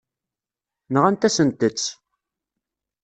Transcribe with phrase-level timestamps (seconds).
[0.93, 1.85] Nɣant-asent-tt.